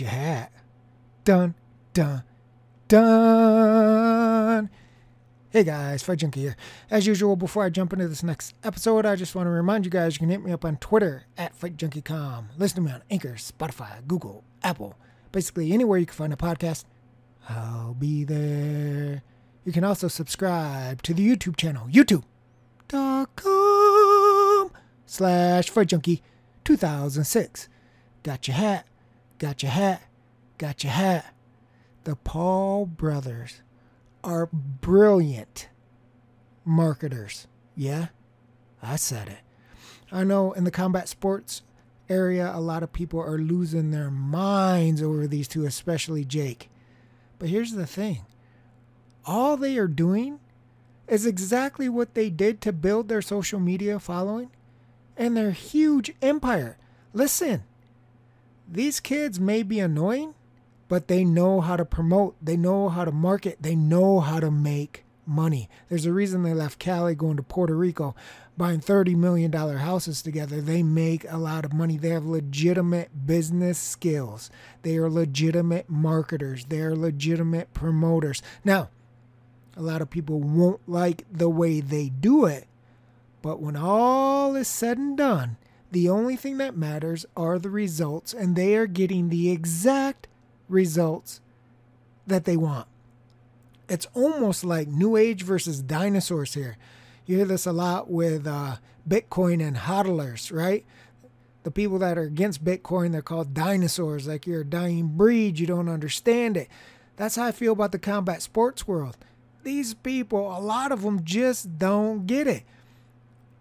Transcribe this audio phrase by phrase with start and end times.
[0.00, 0.52] your hat.
[1.24, 1.54] Dun,
[1.92, 2.22] dun,
[2.88, 4.70] dun.
[5.50, 6.56] Hey guys, Fight Junkie here.
[6.90, 9.90] As usual, before I jump into this next episode, I just want to remind you
[9.90, 12.46] guys you can hit me up on Twitter at FightJunkieCom.
[12.56, 14.96] Listen to me on Anchor, Spotify, Google, Apple,
[15.30, 16.84] basically anywhere you can find a podcast.
[17.50, 19.22] I'll be there.
[19.64, 22.22] You can also subscribe to the YouTube channel, youtube.com
[25.04, 26.22] slash Junkie
[26.64, 27.68] 2006.
[28.22, 28.86] Got your hat,
[29.42, 30.02] got your hat,
[30.56, 31.34] got your hat.
[32.04, 33.60] The Paul brothers
[34.22, 35.68] are brilliant
[36.64, 37.48] marketers.
[37.74, 38.06] Yeah,
[38.80, 39.40] I said it.
[40.12, 41.62] I know in the combat sports
[42.08, 46.70] area, a lot of people are losing their minds over these two, especially Jake.
[47.40, 48.24] But here's the thing
[49.24, 50.38] all they are doing
[51.08, 54.50] is exactly what they did to build their social media following
[55.16, 56.78] and their huge empire.
[57.12, 57.64] Listen,
[58.72, 60.34] these kids may be annoying,
[60.88, 64.50] but they know how to promote, they know how to market, they know how to
[64.50, 65.68] make money.
[65.88, 68.14] There's a reason they left Cali going to Puerto Rico,
[68.56, 70.60] buying $30 million houses together.
[70.60, 71.96] They make a lot of money.
[71.96, 74.50] They have legitimate business skills.
[74.82, 76.64] They are legitimate marketers.
[76.64, 78.42] They are legitimate promoters.
[78.64, 78.88] Now,
[79.76, 82.66] a lot of people won't like the way they do it,
[83.40, 85.56] but when all is said and done,
[85.92, 90.26] the only thing that matters are the results, and they are getting the exact
[90.68, 91.40] results
[92.26, 92.88] that they want.
[93.88, 96.78] It's almost like New Age versus dinosaurs here.
[97.26, 98.76] You hear this a lot with uh,
[99.06, 100.84] Bitcoin and hodlers, right?
[101.62, 105.66] The people that are against Bitcoin, they're called dinosaurs, like you're a dying breed, you
[105.66, 106.68] don't understand it.
[107.16, 109.18] That's how I feel about the combat sports world.
[109.62, 112.62] These people, a lot of them just don't get it.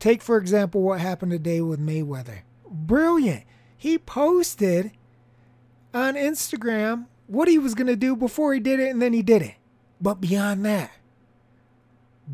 [0.00, 2.40] Take, for example, what happened today with Mayweather.
[2.68, 3.44] Brilliant.
[3.76, 4.92] He posted
[5.92, 9.22] on Instagram what he was going to do before he did it, and then he
[9.22, 9.54] did it.
[10.00, 10.90] But beyond that,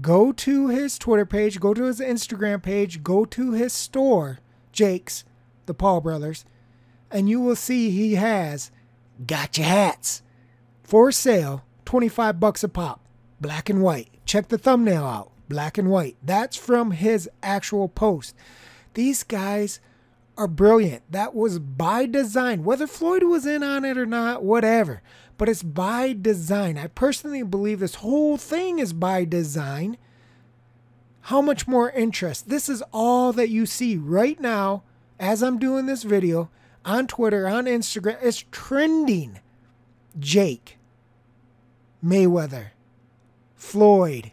[0.00, 4.38] go to his Twitter page, go to his Instagram page, go to his store,
[4.70, 5.24] Jake's,
[5.66, 6.44] the Paul Brothers,
[7.10, 8.70] and you will see he has
[9.26, 10.22] gotcha hats
[10.84, 13.00] for sale, 25 bucks a pop,
[13.40, 14.08] black and white.
[14.24, 16.16] Check the thumbnail out, black and white.
[16.22, 18.34] That's from his actual post.
[18.94, 19.80] These guys
[20.36, 21.02] are brilliant.
[21.10, 22.64] That was by design.
[22.64, 25.02] Whether Floyd was in on it or not, whatever.
[25.38, 26.78] But it's by design.
[26.78, 29.96] I personally believe this whole thing is by design.
[31.22, 32.48] How much more interest?
[32.48, 34.82] This is all that you see right now
[35.18, 36.50] as I'm doing this video
[36.84, 38.18] on Twitter, on Instagram.
[38.22, 39.40] It's trending.
[40.18, 40.78] Jake,
[42.02, 42.68] Mayweather,
[43.54, 44.32] Floyd,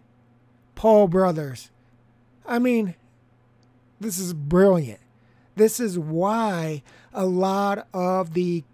[0.83, 1.71] Paul Brothers.
[2.45, 2.95] I mean,
[4.01, 4.99] this is brilliant.
[5.55, 6.83] This is why
[7.13, 8.65] a lot of the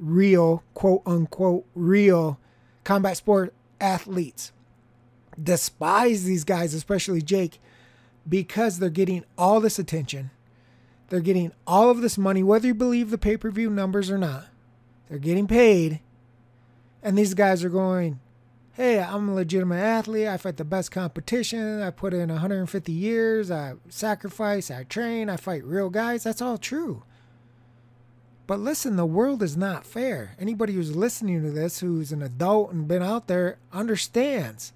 [0.00, 2.40] real, quote unquote, real
[2.82, 4.50] combat sport athletes
[5.40, 7.60] despise these guys, especially Jake,
[8.28, 10.32] because they're getting all this attention.
[11.10, 14.18] They're getting all of this money, whether you believe the pay per view numbers or
[14.18, 14.46] not.
[15.08, 16.00] They're getting paid.
[17.04, 18.18] And these guys are going,
[18.74, 20.28] hey, I'm a legitimate athlete.
[20.28, 21.80] I fight the best competition.
[21.80, 23.50] I put in 150 years.
[23.50, 24.70] I sacrifice.
[24.70, 25.30] I train.
[25.30, 26.24] I fight real guys.
[26.24, 27.04] That's all true.
[28.46, 30.34] But listen, the world is not fair.
[30.38, 34.72] Anybody who's listening to this, who's an adult and been out there, understands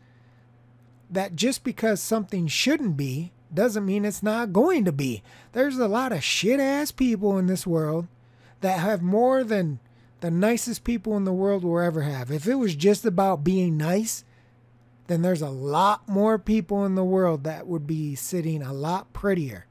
[1.11, 5.23] that just because something shouldn't be doesn't mean it's not going to be.
[5.53, 8.07] There's a lot of shit ass people in this world
[8.61, 9.81] that have more than
[10.21, 12.31] the nicest people in the world will ever have.
[12.31, 14.25] If it was just about being nice,
[15.07, 19.13] then there's a lot more people in the world that would be sitting a lot
[19.13, 19.67] prettier.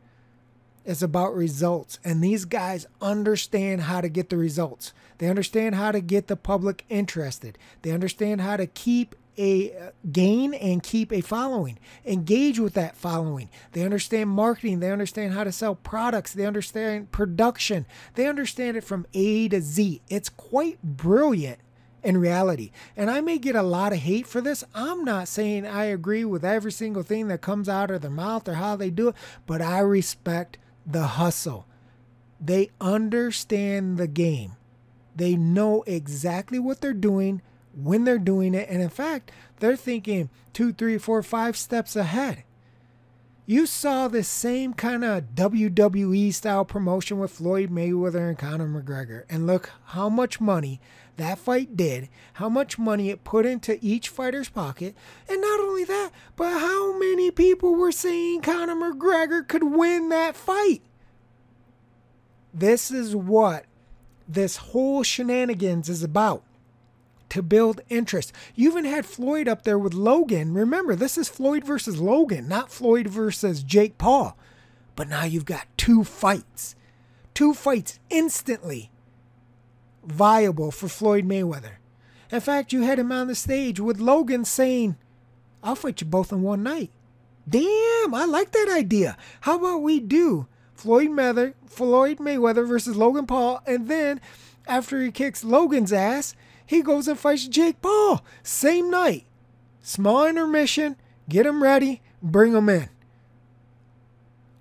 [0.86, 2.00] It's about results.
[2.04, 4.94] And these guys understand how to get the results.
[5.18, 7.58] They understand how to get the public interested.
[7.82, 11.78] They understand how to keep a uh, gain and keep a following.
[12.06, 13.50] Engage with that following.
[13.72, 14.80] They understand marketing.
[14.80, 16.34] They understand how to sell products.
[16.34, 17.86] They understand production.
[18.16, 20.02] They understand it from A to Z.
[20.10, 21.60] It's quite brilliant
[22.04, 22.72] in reality.
[22.96, 24.64] And I may get a lot of hate for this.
[24.74, 28.48] I'm not saying I agree with every single thing that comes out of their mouth
[28.48, 31.66] or how they do it, but I respect the hustle.
[32.40, 34.54] They understand the game.
[35.16, 37.42] They know exactly what they're doing
[37.78, 38.68] when they're doing it.
[38.70, 42.44] And in fact, they're thinking two, three, four, five steps ahead.
[43.46, 49.24] You saw the same kind of WWE style promotion with Floyd Mayweather and Conor McGregor.
[49.30, 50.82] And look how much money
[51.16, 54.96] that fight did, how much money it put into each fighter's pocket.
[55.30, 60.36] And not only that, but how many people were saying Conor McGregor could win that
[60.36, 60.82] fight.
[62.54, 63.66] This is what
[64.28, 66.44] this whole shenanigans is about
[67.30, 68.32] to build interest.
[68.56, 70.54] You even had Floyd up there with Logan.
[70.54, 74.38] Remember, this is Floyd versus Logan, not Floyd versus Jake Paul.
[74.96, 76.76] But now you've got two fights.
[77.34, 78.92] Two fights instantly
[80.04, 81.74] viable for Floyd Mayweather.
[82.32, 84.98] In fact, you had him on the stage with Logan saying,
[85.64, 86.92] I'll fight you both in one night.
[87.48, 89.18] Damn, I like that idea.
[89.42, 94.20] How about we do Floyd Mayweather, Floyd Mayweather versus Logan Paul, and then
[94.68, 96.36] after he kicks Logan's ass,
[96.68, 99.26] he goes and fights Jake Paul same night.
[99.82, 100.98] Small intermission,
[101.28, 102.90] get him ready, bring him in.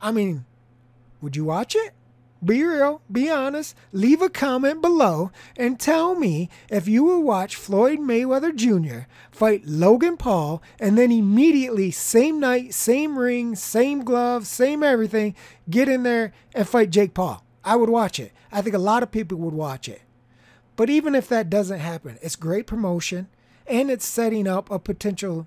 [0.01, 0.47] I mean,
[1.21, 1.93] would you watch it?
[2.45, 7.57] Be real, be honest, leave a comment below and tell me if you will watch
[7.57, 9.09] Floyd Mayweather Jr.
[9.33, 15.35] fight Logan Paul and then immediately, same night, same ring, same gloves, same everything,
[15.69, 17.45] get in there and fight Jake Paul.
[17.65, 18.33] I would watch it.
[18.53, 20.03] I think a lot of people would watch it.
[20.77, 23.29] But even if that doesn't happen, it's great promotion
[23.67, 25.47] and it's setting up a potential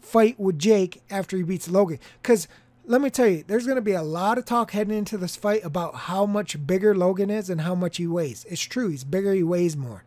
[0.00, 1.98] fight with Jake after he beats Logan.
[2.20, 2.48] Because
[2.86, 5.36] let me tell you, there's going to be a lot of talk heading into this
[5.36, 8.44] fight about how much bigger Logan is and how much he weighs.
[8.48, 10.04] It's true, he's bigger, he weighs more.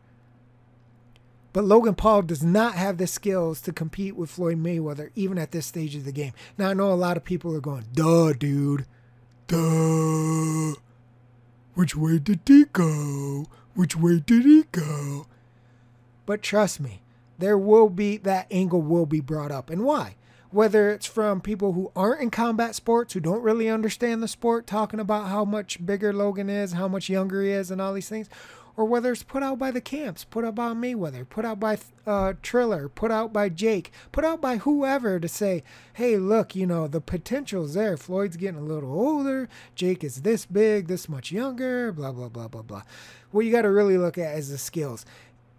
[1.54, 5.52] But Logan Paul does not have the skills to compete with Floyd Mayweather, even at
[5.52, 6.34] this stage of the game.
[6.56, 8.86] Now, I know a lot of people are going, duh, dude.
[9.48, 10.76] Duh.
[11.74, 13.46] Which way did he go?
[13.78, 15.28] Which way did he go?
[16.26, 17.04] But trust me,
[17.38, 19.70] there will be, that angle will be brought up.
[19.70, 20.16] And why?
[20.50, 24.66] whether it's from people who aren't in combat sports, who don't really understand the sport,
[24.66, 28.10] talking about how much bigger Logan is, how much younger he is, and all these
[28.10, 28.30] things,
[28.78, 31.80] or whether it's put out by the camps, put out by Mayweather, put out by
[32.06, 35.64] uh, Triller, put out by Jake, put out by whoever to say,
[35.94, 37.98] hey, look, you know, the potential's there.
[37.98, 39.50] Floyd's getting a little older.
[39.74, 42.84] Jake is this big, this much younger, blah, blah, blah, blah, blah.
[43.32, 45.06] What you got to really look at is the skills.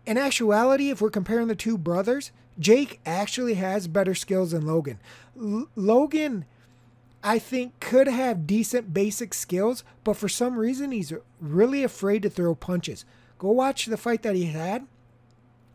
[0.06, 5.00] In actuality, if we're comparing the two brothers, Jake actually has better skills than Logan.
[5.36, 6.44] L- Logan,
[7.22, 12.30] I think, could have decent basic skills, but for some reason, he's really afraid to
[12.30, 13.04] throw punches.
[13.38, 14.86] Go watch the fight that he had.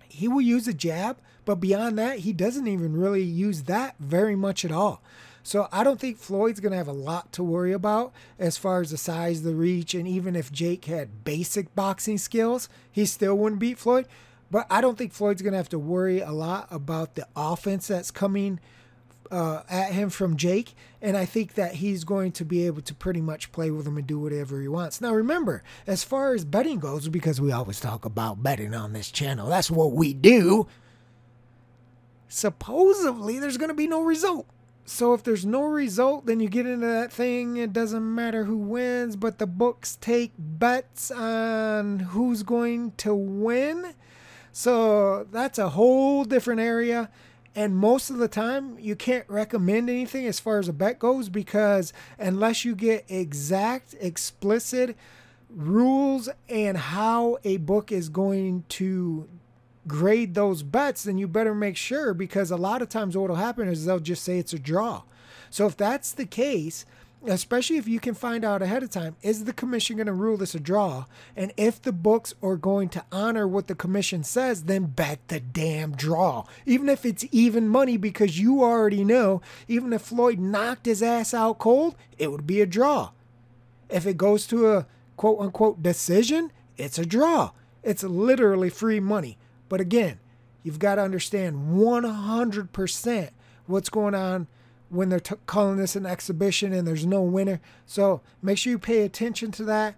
[0.08, 4.36] He will use a jab, but beyond that, he doesn't even really use that very
[4.36, 5.02] much at all.
[5.46, 8.80] So I don't think Floyd's going to have a lot to worry about as far
[8.80, 13.36] as the size, the reach, and even if Jake had basic boxing skills, he still
[13.36, 14.08] wouldn't beat Floyd.
[14.50, 17.88] But I don't think Floyd's going to have to worry a lot about the offense
[17.88, 18.62] that's coming
[19.34, 20.76] uh, at him from Jake.
[21.02, 23.98] And I think that he's going to be able to pretty much play with him
[23.98, 25.02] and do whatever he wants.
[25.02, 29.12] Now, remember, as far as betting goes, because we always talk about betting on this
[29.12, 30.68] channel, that's what we do.
[32.28, 34.46] Supposedly, there's going to be no result.
[34.86, 37.58] So if there's no result, then you get into that thing.
[37.58, 43.94] It doesn't matter who wins, but the books take bets on who's going to win.
[44.52, 47.10] So that's a whole different area.
[47.56, 51.30] And most of the time, you can't recommend anything as far as a bet goes
[51.30, 54.98] because unless you get exact, explicit
[55.50, 59.30] rules and how a book is going to
[59.88, 63.36] grade those bets, then you better make sure because a lot of times what will
[63.36, 65.04] happen is they'll just say it's a draw.
[65.52, 66.86] So if that's the case,
[67.26, 70.38] especially if you can find out ahead of time is the commission going to rule
[70.38, 71.06] this a draw?
[71.36, 75.40] And if the books are going to honor what the commission says then bet the
[75.40, 76.46] damn draw.
[76.66, 81.34] Even if it's even money because you already know even if floyd knocked his ass
[81.34, 83.12] out cold it would be a draw.
[83.90, 84.88] If it goes to a
[85.18, 87.52] quote unquote decision it's a draw.
[87.84, 89.38] It's literally free money.
[89.70, 90.20] But again
[90.64, 93.30] you've got to understand 100%
[93.66, 94.48] what's going on
[94.94, 97.60] when they're t- calling this an exhibition and there's no winner.
[97.86, 99.96] So make sure you pay attention to that.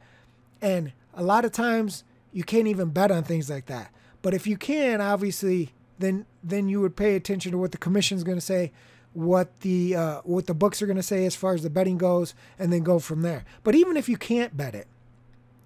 [0.62, 3.92] And a lot of times you can't even bet on things like that.
[4.22, 8.24] But if you can, obviously, then then you would pay attention to what the commission's
[8.24, 8.72] going to say,
[9.14, 11.98] what the uh, what the books are going to say as far as the betting
[11.98, 13.46] goes, and then go from there.
[13.64, 14.88] But even if you can't bet it,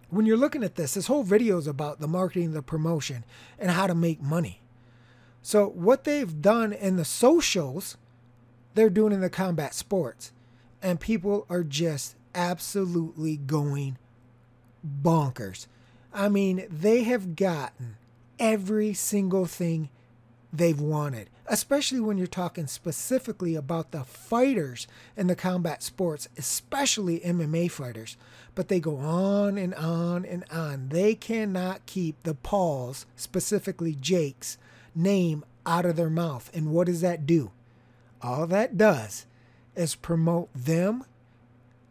[0.10, 3.24] when you're looking at this, this whole video is about the marketing, the promotion,
[3.58, 4.60] and how to make money.
[5.42, 7.98] So what they've done in the socials
[8.80, 10.32] they're doing in the combat sports.
[10.82, 13.98] And people are just absolutely going
[15.04, 15.68] bonkers.
[16.14, 17.98] I mean, they have gotten
[18.40, 19.90] every single thing
[20.54, 27.20] they've wanted, especially when you're talking specifically about the fighters in the combat sports, especially
[27.20, 28.16] MMA fighters.
[28.56, 30.88] But they go on and on and on.
[30.88, 34.58] They cannot keep the Paul's, specifically Jake's,
[34.96, 36.50] name out of their mouth.
[36.54, 37.52] And what does that do?
[38.22, 39.26] All that does
[39.76, 41.04] is promote them,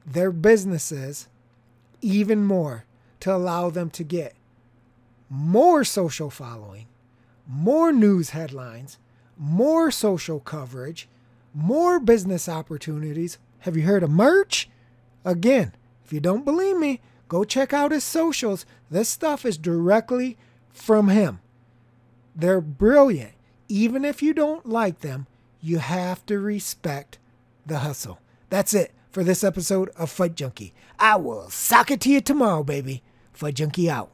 [0.05, 1.29] their businesses,
[2.01, 2.85] even more
[3.21, 4.35] to allow them to get
[5.31, 6.87] more social following,
[7.47, 8.99] more news headlines,
[9.37, 11.09] more social coverage,
[11.55, 13.39] more business opportunities.
[13.61, 14.69] Have you heard of merch?
[15.25, 15.73] Again,
[16.05, 18.65] if you don't believe me, go check out his socials.
[18.91, 20.37] This stuff is directly
[20.71, 21.41] from him.
[22.35, 23.33] They're brilliant.
[23.69, 25.27] Even if you don't like them,
[25.61, 27.19] you have to respect
[27.67, 28.19] the hustle.
[28.51, 30.75] That's it for this episode of Fight Junkie.
[30.99, 33.03] I will sock it to you tomorrow, baby.
[33.33, 34.11] Fight Junkie out.